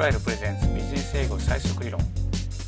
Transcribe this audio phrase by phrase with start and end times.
[0.00, 2.00] ライルプレゼンツビジネス英語最速理論。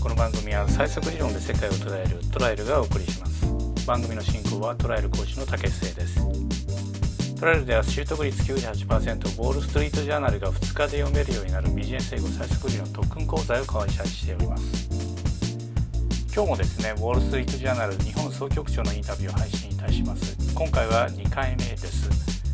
[0.02, 3.86] この番組は最速理論で世界を捉えるトライルがお送りします。
[3.86, 6.20] 番組の進行はトライル講師の竹末です。
[7.40, 14.88] トライルでは習得率98%ウォールストリートジャーナルが2日で読めるようになるビジネス英語最速理論特訓講座を開催しております。
[16.34, 20.36] 今日もですねウォール・ストリート・ジャーナル日本総局長のインタビューを配信いたします。
[20.54, 22.10] 今回は2回目です。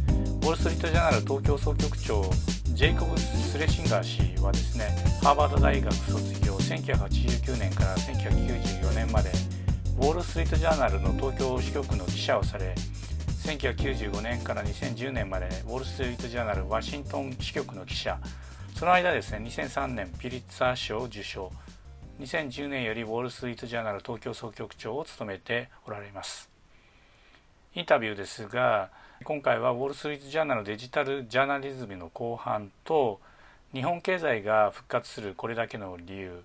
[0.06, 2.22] ウォール・ストリート・ジャーナル東京総局長
[2.74, 4.84] ジェイコブ・スレシンガー氏はですね
[5.22, 9.30] ハーバード大学卒業1989年から1994年まで
[9.98, 12.74] ウォール・ストリート・ジャーナルの東京支局の記者をされ
[13.48, 18.18] 1995年から2010年までウォール・ストリート・ジャーナルワシントン支局の記者。
[18.74, 21.50] その間ですね2003年ピリッツァー賞を受賞。
[22.20, 26.50] 2010年よりウォール・ストリート・ジャーナル東京総局長を務めておられます。
[27.74, 28.90] インタビューですが
[29.28, 33.20] 今回はウォール・ストリート・ジャーナルデジタルジャーナリズムの後半と
[33.74, 36.42] 日本経済が復活するこれだけの理由。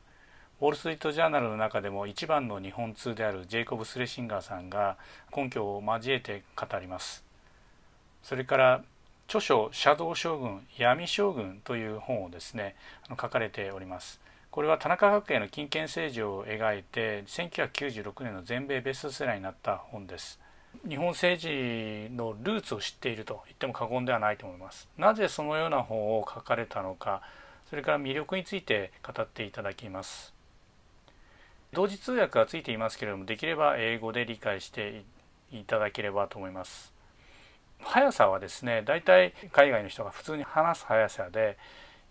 [0.59, 4.97] ウォール・ストリート・ジャーナルの中でも一番の日本通であるジェイコブ・スレシンガーさんが
[5.33, 7.23] 根拠を交えて語ります。
[8.21, 8.83] それから
[9.29, 12.75] 著書「シャドウ将軍闇将軍」という本をですね
[13.07, 14.19] 書かれております。
[14.51, 20.42] これは田中角栄の金権政治を描いて1996年の全米ベストセラーになった本です。
[20.87, 24.89] 日本政治のルーツを知っていると言っても過言ではないと思います。
[24.97, 27.21] なぜそのような本を書かれたのか
[27.69, 30.33] それから魅力について語っていただきます。
[31.71, 35.03] 同時通訳がついていますけれどもできれば英語で理解して
[35.51, 36.93] いただければと思います。
[37.81, 41.57] 速さはですねだいたい海外の人が普通に話す速さで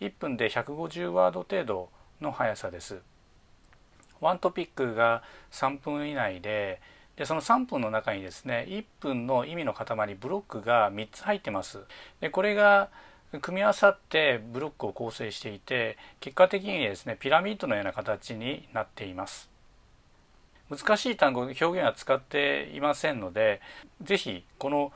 [0.00, 1.90] 1分で150ワード程度
[2.20, 3.00] の速さです。
[4.20, 6.80] ワントピックが3分以内で
[7.16, 11.80] でその3分の中にですね1分の意味の塊ブロックが3つ入ってます。
[12.20, 12.88] でこれが
[13.40, 19.50] 組み合わさってブロックを構成していて結果的にですねピラミッドのような形になっています。
[20.70, 23.60] 難しい単語表現は使っていませんので
[24.00, 24.92] 是非この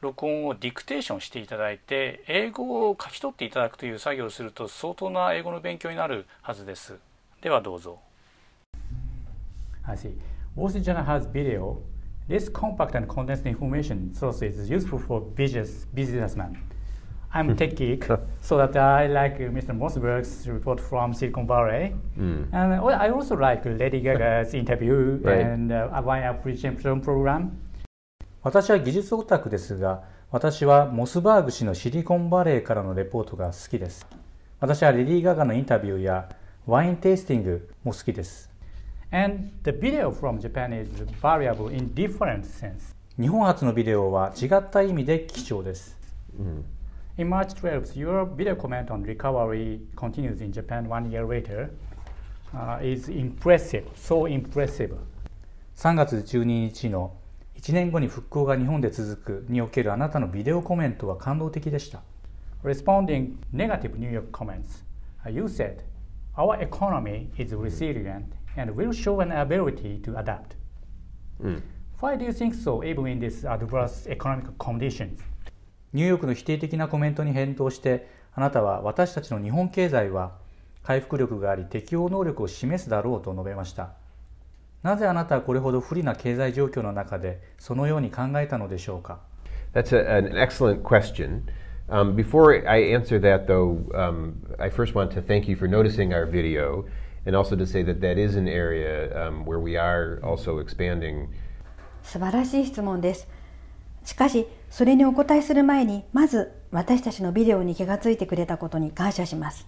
[0.00, 6.96] 録音をディクテーションしていただいて英語を書き取っていただくという作業をすると相当な英語の勉強になるはずです。
[7.42, 7.98] ではどうぞ。
[9.86, 10.29] I see.
[10.56, 11.82] Wall Street Journal has video.
[12.28, 16.58] This compact and condensed information source is useful for business businessmen.
[17.32, 18.04] I'm tech geek,
[18.40, 19.72] so that I like Mr.
[19.76, 22.48] Mossberg's report from Silicon Valley, Mm.
[22.52, 25.46] and I also like Lady Gaga's interview Right.
[25.46, 27.50] and uh, Wine Appreciation Program.
[28.42, 34.06] 私は技術オタクですが、私はモスバーグ氏のシリコンバレーからのレポートが好きです。
[34.58, 36.28] 私はレディー・ガガのインタビューや
[36.66, 38.49] ワインテイスティングも好きです。
[39.12, 40.88] And the video from Japan is
[41.20, 42.94] variable in different sense.
[43.20, 45.98] 日本初のビデオは違った意味で貴重です。
[46.40, 46.62] Mm.
[47.18, 51.70] In March 12th, your video comment on recovery continues in Japan one year later
[52.54, 54.94] uh, is impressive, so impressive.
[55.76, 57.16] 3月12日の
[57.56, 62.00] 1年後に復興が日本で続くにおけるあなたのビデオコメントは感動的でした。
[62.62, 64.84] Responding negative New York comments,
[65.26, 65.78] uh, you said,
[66.36, 70.56] Our economy is resilient and will show an ability to adapt.
[71.42, 71.62] Mm.
[72.00, 75.20] Why do you think so, even in these adverse economic conditions?
[75.92, 80.38] ニューヨークの否定的なコメントに返答して、あなたは私たちの日本経済は
[80.82, 83.92] 回復力があり適応能力を示すだろうと述べました。
[84.82, 89.20] なぜあなたはこれほど不利な経済状況の中でそのように考えたのでしょうか
[89.74, 91.42] That's a, an excellent question.
[91.88, 96.12] Um, before I answer that, though, um, I first want to thank you for noticing
[96.12, 96.86] our video
[97.25, 101.27] and also to say that that is an area um, where we are also expanding
[102.03, 103.27] 素晴らしい質問です。
[104.03, 109.67] しかし、それにお答えする前に、まず私たちのビデオに気がついてくれたことに感謝します。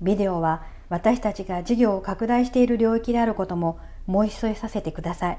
[0.00, 5.38] ビデオは私たちが事業を拡大している領域であることも申し添えさせてください。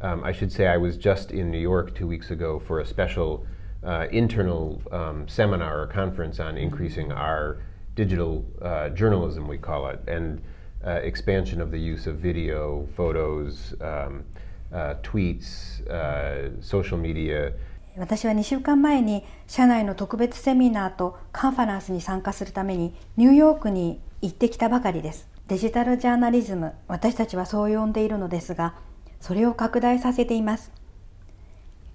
[0.00, 2.84] Um, I should say I was just in New York two weeks ago for a
[2.84, 3.46] special
[3.82, 7.58] uh, internal um, seminar or conference on increasing our
[7.94, 10.42] digital uh, journalism, we call it, and
[10.83, 14.23] uh, expansion of the use of video, photos, um,
[14.71, 17.53] uh, tweets, uh, social media.
[17.97, 25.27] 私は2週間前に社内の特別セミナーとカンファレンスに参加するためにニューヨークに行ってきたばかりです。
[25.47, 28.75] デジタルジャーナリズム、私たちはそう呼んでいるのですが、
[29.19, 30.71] それを拡大させています。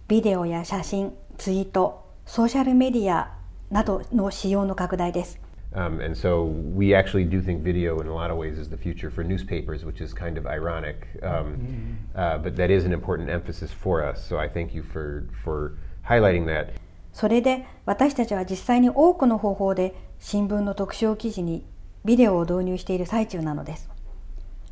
[0.09, 3.37] ビデオや写真、ツイート、ソーシャルメディア
[3.71, 5.42] などの使用の拡大です。
[5.75, 9.11] Um, and so we actually do think video in a lot of ways is the future
[9.11, 11.07] for newspapers, which is kind of ironic.
[11.23, 14.23] Um, uh, but that is an important emphasis for us.
[14.27, 15.79] So I thank you for, for
[16.09, 16.75] highlighting that.
[17.13, 21.65] それで私たちは実際に多くの方法で新聞の特集記事に
[22.05, 23.91] ビデオを導入している最中なのです。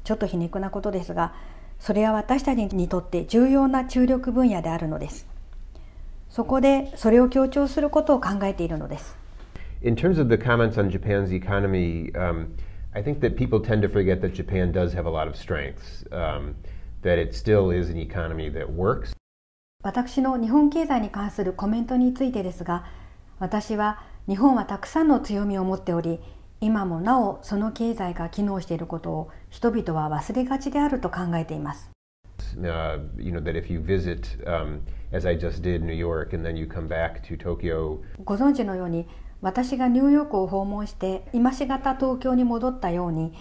[0.05, 1.35] ちょっと皮肉なことですが、
[1.79, 5.27] それは私たちにとって重要な注力分野であるのです。
[6.31, 9.20] そこでそれを強調することを考えているのです。
[9.82, 12.56] In terms of the comments on Japan's economy, um,
[12.94, 16.04] I think that people tend to forget that Japan does have a lot of strengths,
[16.12, 16.56] um,
[17.04, 19.14] that it still is an economy that works.
[19.84, 22.86] 私の日本経済に関するコメントについてですが、
[23.38, 26.20] 私は日本はたくさんの強みを持っており、
[26.62, 31.92] 今もなおその経済が機能していることを人々は忘れがちであると考えています。
[32.58, 34.80] Uh, you know that if you visit, um,
[35.12, 38.00] as I just did, New York, and then you come back to Tokyo.
[38.24, 39.08] ご存知のように、
[39.43, 43.33] 私がニューヨークを訪問して今しがた東京に戻ったように、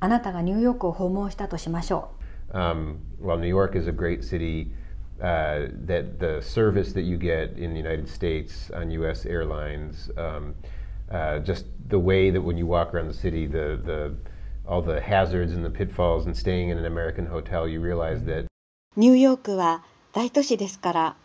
[0.00, 2.10] あなたがニューヨークを訪問したとしましょ
[2.52, 2.56] う。
[2.56, 4.70] Um, well, New York is a great city.
[5.18, 9.24] Uh, that the service that you get in the United States on U.S.
[9.24, 10.10] airlines.
[10.18, 10.54] Um,
[11.10, 14.14] uh, just the way that when you walk around the city, the, the,
[14.68, 18.46] all the hazards and the pitfalls and staying in an American hotel, you realize that
[18.96, 19.82] ニューヨークは
[20.12, 21.16] 大都市ですから、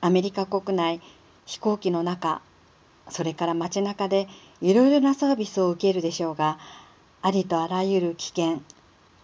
[0.00, 1.00] アメリカ国内、
[1.46, 2.42] 飛行機の中、
[3.08, 4.28] それから街中で
[4.60, 6.58] いろいろなサービスを受けるでしょうが、
[7.22, 8.62] ありとあらゆる危険、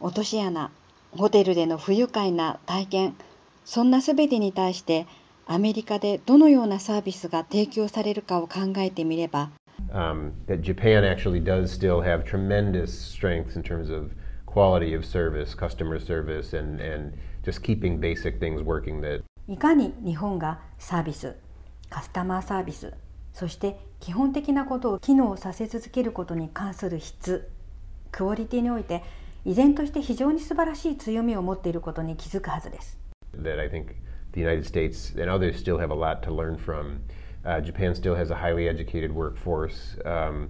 [0.00, 0.70] 落とし穴、
[1.12, 3.16] ホテルでの不愉快な体験、
[3.64, 5.06] そんなすべてに対して
[5.46, 9.50] アメリカでどのようなサービスが提供されるかを考えてみれば、
[9.92, 14.12] um, that Japan actually does still have tremendous strengths in terms of
[14.46, 21.34] quality of service, customer service, and, and just keeping basic things working that いかに日本がサービス、
[21.88, 22.92] カスタマーサービス、
[23.32, 27.50] そして基本的なことを機能させ続けることに関する質、
[28.10, 29.02] クオリティにおいて
[29.44, 32.98] 依然として非常に素晴らしい強みを持っていることに気づくはずです。
[33.34, 33.94] That I think
[34.32, 37.00] the United States and others still have a lot to learn from.
[37.42, 39.98] Uh, Japan still has a highly educated workforce.
[40.04, 40.48] Um,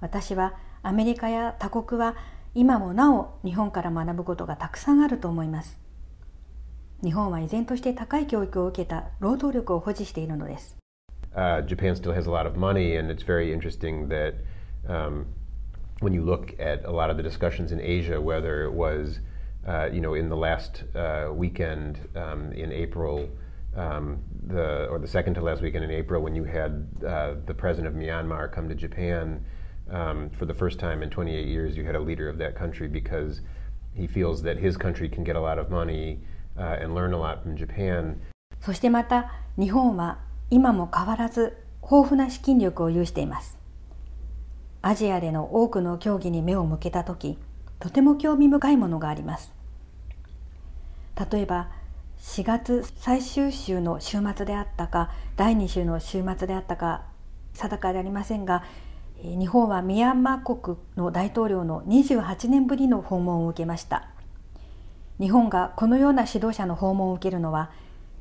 [0.00, 2.16] 私はアメリカや他国は
[2.54, 5.78] 今もなお日本から学ぶことがたくさんあると思います。
[7.04, 10.76] 日本は依然として高い教育を受けた労働力を保持しているのです。
[11.37, 14.35] Uh, Japan still has a lot of money, and it's very interesting that
[14.87, 15.25] um,
[15.99, 19.19] when you look at a lot of the discussions in Asia, whether it was,
[19.67, 23.29] uh, you know, in the last uh, weekend um, in April,
[23.75, 27.53] um, the or the second to last weekend in April when you had uh, the
[27.53, 29.43] president of Myanmar come to Japan
[29.89, 31.75] um, for the first time in 28 years.
[31.75, 33.41] You had a leader of that country because
[33.95, 36.19] he feels that his country can get a lot of money
[36.57, 38.19] uh, and learn a lot from Japan.
[38.61, 40.19] そしてまた日本は
[40.50, 43.58] 今も変わらず豊富な資金力を有しています。
[44.82, 47.38] アジアでの多くの競技に目を向けたとき、
[47.78, 49.52] とても興味深いものがあります。
[51.30, 51.68] 例えば
[52.20, 57.04] 4月最終週の週末であったか第2週の週末であったか
[57.54, 58.64] 定かでありませんが
[59.22, 64.08] 日本はミャンマー国の大統領の28年ぶりの訪問を受けました
[65.18, 67.70] 日本がこのような指導者の訪問を受けるのは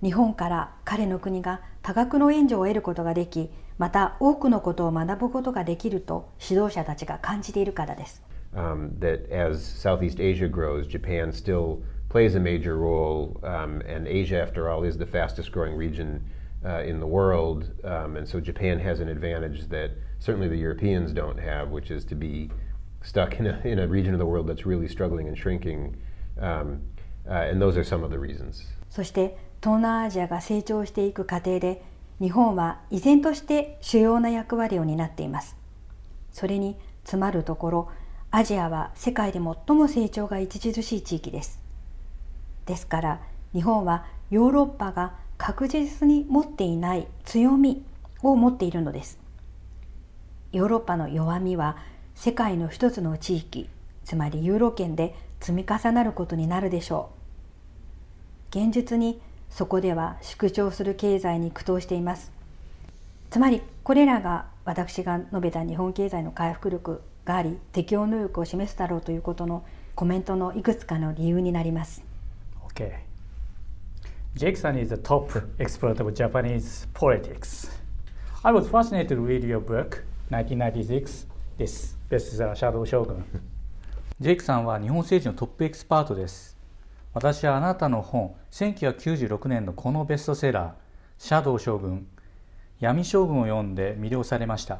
[0.01, 8.21] 日本から彼の国が多額の援助を得ることができまた多くのことを学ぶことができると指導者たちが感じているからです。
[8.53, 13.39] Um, that as Southeast Asia grows, Japan still plays a major role.
[13.41, 16.19] Um, and Asia, after all, is the fastest growing region
[16.65, 17.71] uh, in the world.
[17.85, 22.03] Um, and so Japan has an advantage that certainly the Europeans don't have, which is
[22.07, 22.49] to be
[23.01, 25.95] stuck in a, in a region of the world that's really struggling and shrinking.
[26.37, 26.81] Um,
[27.25, 28.73] uh, and those are some of the reasons.
[28.89, 31.83] そして東南アジアが成長していく過程で
[32.19, 35.55] 日本は依然として主要な役割を担っています。
[36.31, 37.91] それに詰まるところ
[38.31, 41.59] アジアは世界で最も成長が著しい地域です。
[42.65, 43.21] ですから
[43.53, 47.83] 日本はヨーロッパが確実に持っていない強み
[48.21, 49.19] を持っているのです
[50.51, 51.77] ヨーロッパの弱みは
[52.15, 53.69] 世界の一つの地域
[54.03, 57.11] つまりユーロ圏で積み重なることになるでしょ
[58.53, 62.31] う現実にそこでは縮小する経済に苦闘しています
[63.29, 72.03] つまりこれらが私が述べた日本経済の回復力があり適応能力を示すだろうということのコメントのいくつかの理由になります
[72.73, 72.99] Okay.
[74.35, 77.71] Jackson is the top expert of Japanese politics.
[78.43, 81.25] I was fascinated to read your book, 1996,
[81.57, 83.23] this bestseller, Shadow Shogun.
[84.19, 86.56] ジェイクさんは日本政治のトップエキスパートです。
[87.17, 90.71] 私はあなたの本1996年のこのベストセラー
[91.17, 92.05] 「シャドウ将軍」
[92.79, 94.77] 「闇将軍」を読んで魅了されました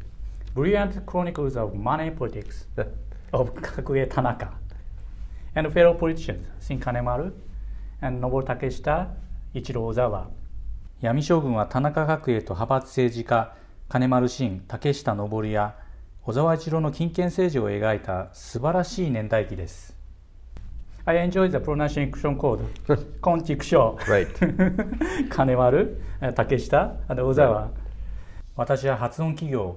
[0.56, 2.68] 「Brilliant Chronicles of Money クス
[3.60, 4.54] 格ゲ田中」
[5.54, 7.34] 「And Fellow Politicians 金丸」
[8.00, 9.10] 「And 登竹下
[9.52, 10.30] 一郎小沢」
[11.02, 13.54] 「闇将軍は田中角栄と派閥政治家
[13.90, 15.76] 金丸新竹下登や
[16.22, 19.92] 小沢一郎の金権政治を描いた素晴らしい年代記です」
[21.06, 22.60] I enjoy the pronunciation code.
[23.20, 25.28] コンチクショー。
[25.28, 26.00] 金丸、
[26.34, 27.70] 竹下、小沢。
[28.56, 29.76] 私は発音企業、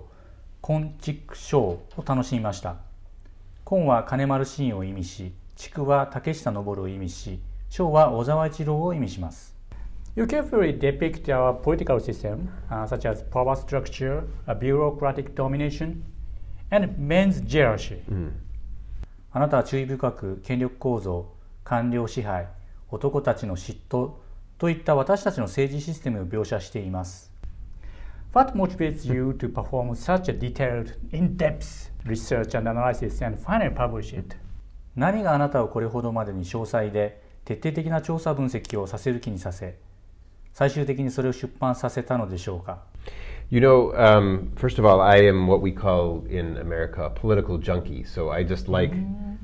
[0.62, 2.78] コンチクショーを楽しみました。
[3.66, 9.54] コンは金丸シーンを意味し、畜は竹下登を意味し、章は小沢一郎を意味します。
[10.16, 16.04] You carefully depict our political system, uh, such as power structure, a bureaucratic domination,
[16.72, 17.98] and men's jealousy.
[19.38, 21.32] あなたは注意深く権力構造、
[21.64, 22.48] 官僚支配、
[22.90, 24.14] 男たちの嫉妬
[24.58, 27.32] といった私たちの政治システムを描写しています。
[28.34, 34.36] What motivates you to perform such a detailed, in-depth research and analysis and finally publish it?
[34.96, 39.78] 何があなたをこれほどまでに詳細で徹底的な調査分析をさせる気にさせ、
[40.52, 42.80] 最終的にそれを出版させたのでしょうか
[43.51, 47.59] You know, um, first of all, I am what we call in America a political
[47.59, 48.03] junkie.
[48.05, 48.93] So I just like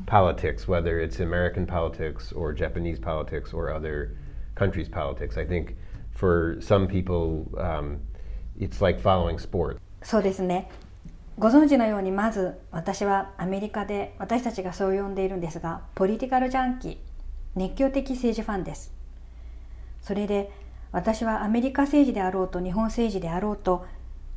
[0.06, 4.16] politics, whether it's American politics or Japanese politics or other
[4.54, 5.36] countries' politics.
[5.36, 5.76] I think
[6.10, 8.00] for some people, um,
[8.58, 9.78] it's like following sport.
[10.02, 10.70] そうですね。
[11.38, 16.96] ご存知のようにまず私はアメリカで私たちがそう呼んでいるんですがポリティカルジャンキー
[17.54, 18.92] 熱狂的政治ファンです
[20.02, 20.50] それで
[20.93, 23.85] 私はアメリカ政治であろうと日本政治であろうと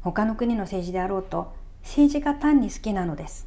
[0.00, 3.46] 他の国の政治であろうと政治が単に好きなのです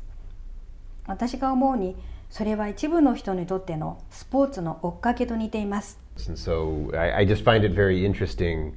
[1.08, 1.96] 私が思うに
[2.30, 8.74] それは一部の人にとってのスポーツの追っかけと似ています And so I, I just find it very interesting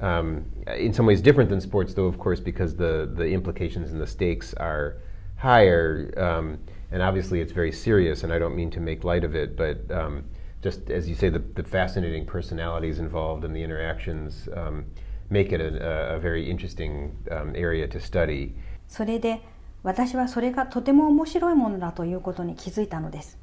[0.00, 0.42] um,
[0.76, 4.06] in some ways different than sports though of course because the, the implications and the
[4.06, 4.96] stakes are
[5.36, 6.58] higher um,
[6.90, 9.88] and obviously it's very serious and I don't mean to make light of it but
[9.94, 10.24] um,
[10.66, 14.84] just as you say, the, the fascinating personalities involved and the interactions um,
[15.30, 18.54] make it a, a very interesting um, area to study.
[18.88, 19.40] それで
[19.82, 23.38] 私はそれがとても面白いものだということに気づいたのです。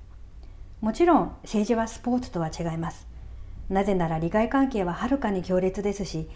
[0.82, 3.08] もちろん政治はスポーツとは違います。
[3.70, 6.28] なぜなら利害関係ははるかに強烈ですし、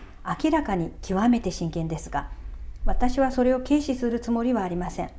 [0.42, 2.30] 明らかに極めて真剣ですが、
[2.86, 5.12] 私はそれを軽視するつもりはありません。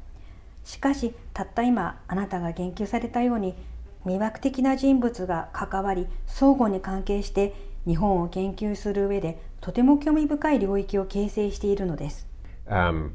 [0.65, 3.55] しかし、たった今あなたが言及されたように、
[4.05, 7.55] 魅惑的な人物が関わり相互に関係して
[7.87, 12.27] 日本を研究する上でとても興味深い領域を形成しているのです。
[12.69, 13.11] Um,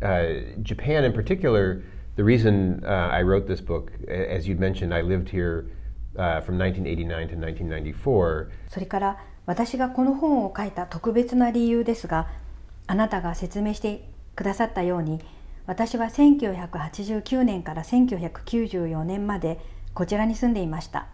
[0.00, 1.82] uh, Japan in particular,
[2.16, 5.66] the reason uh, I wrote this book, as you mentioned, I lived here
[6.16, 8.48] uh, from 1989 to 1994.
[8.68, 12.28] それから私がこの本を書いた特別な理由ですが、
[12.86, 15.20] あなたが説明してくださったように、
[15.66, 19.58] 私は1989年から1994年まで
[19.94, 21.06] こちらに住んでいました。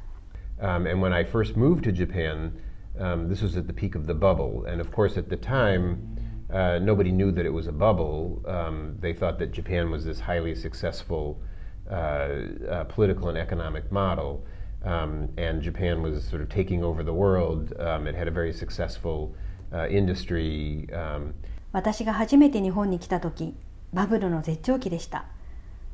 [0.58, 2.52] Um, and when I first moved to Japan,
[2.98, 4.64] um, this was at the peak of the bubble.
[4.66, 5.98] And of course, at the time,
[6.52, 8.42] uh, nobody knew that it was a bubble.
[8.46, 11.40] Um, they thought that Japan was this highly successful
[11.90, 11.94] uh,
[12.70, 14.44] uh, political and economic model.
[14.84, 17.72] Um, and Japan was sort of taking over the world.
[17.78, 19.34] Um, it had a very successful
[19.72, 20.88] uh, industry.
[20.92, 21.34] Um,
[21.72, 23.54] 私が初めて日本に来た時、
[23.92, 25.26] バブルの絶頂期でした。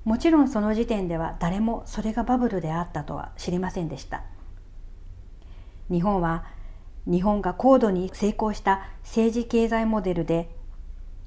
[0.06, 4.22] もちろんその時点では誰もそれがバブルであったとは知りませんでした
[5.90, 6.44] 日本は
[7.06, 10.48] 日本が高度に成功した政治経済モデルで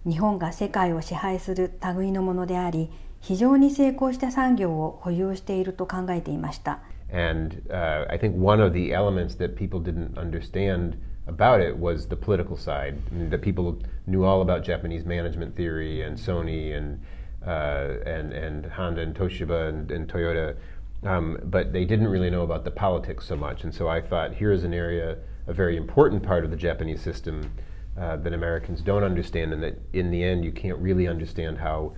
[0.05, 6.79] 日本が世界を支配する類のものであり非常に成功した産業を保有していると考えていました。
[7.11, 10.93] And uh, I think one of the elements that people didn't understand
[11.27, 12.95] about it was the political side.
[13.11, 16.99] I mean, that people knew all about Japanese management theory and Sony and
[17.42, 20.56] and, and Honda and Toshiba and, and Toyota,
[21.04, 23.64] um, but they didn't really know about the politics so much.
[23.64, 27.02] And so I thought here is an area, a very important part of the Japanese
[27.02, 27.50] system
[27.98, 31.92] uh, that Americans don't understand, and that in the end you can't really understand how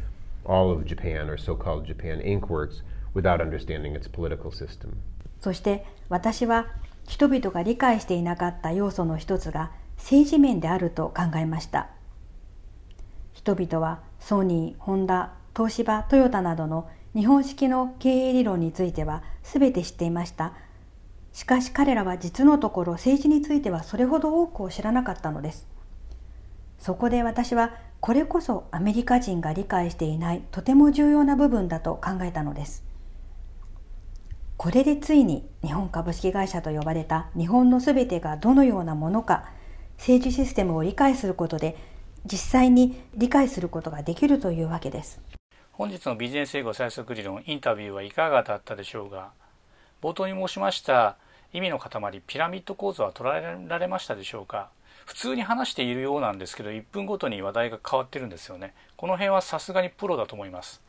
[0.44, 2.48] all of Japan or so-called Japan Inc.
[2.48, 2.82] works
[3.14, 4.98] without understanding its political system.
[5.40, 6.66] そして私は
[7.06, 11.88] 人々が理解していなかった要素の一つが政治面であると考えました。
[13.32, 20.53] 人々は ソニー、ホンダ、東芝、トヨタなどの日本式の経営理論については全て知っていました。
[21.33, 25.67] しかし彼らは実のところ政治についてはそれほど多くを知らなかったのです。
[26.77, 32.83] そこで私はこれこそアメリカ人が理解していないとても重要な部分だと考えたのです。
[34.55, 39.45] これでついに日本株式会社と呼ばれた日本のすべてがどのようなものか
[39.97, 41.75] 政治システムを理解することで
[42.25, 45.21] 実際に理解することができるというわけです。
[45.71, 49.31] 本日のビジネス英語最速理論インタビューはいかがだったでしょうか
[50.01, 51.17] 冒頭に申しました
[51.53, 54.69] 意味の塊ピラミッド構造は捉えられましたでしょうか。
[55.05, 58.73] 普通に話しているようなんですけど1分ごとに話題が変わってるんですよね。
[58.95, 60.81] この辺はさすがにプロだと思います。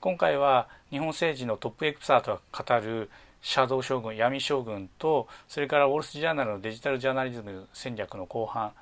[0.00, 3.08] 今回は日本政治のトップエクサートが語る
[3.40, 8.72] シャドウ将軍闇将軍とそれからウォール・ス・ジャーナルのデジタルジャーナリズム戦略の後半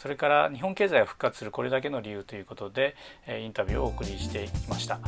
[0.00, 2.94] それから日本経済が復活するこれだけの理由ということで
[3.26, 5.00] インタビューをお送りしてきました。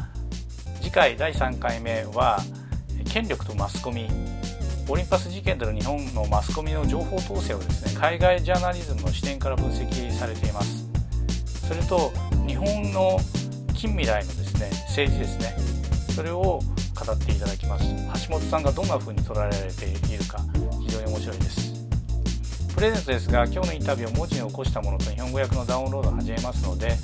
[0.81, 2.41] 次回第3回目は
[3.09, 4.09] 権力とマスコミ。
[4.89, 10.89] オリンパス事件での日本のマスコミの情報統制をですね海外ジャーナリズムの視点から分析されています。
[11.69, 12.11] それと
[12.45, 13.21] 日本の
[13.77, 15.55] 近未来のですね政治ですね。
[16.17, 17.85] それを語っていただきます。
[18.27, 20.41] 橋本さんがどんな風に捉えられているか
[20.81, 21.70] 非常に面白いです。
[22.81, 26.97] プレゼントですが今日のインタビューを文字に起こしたものと日本語訳のダウンロードを始めますので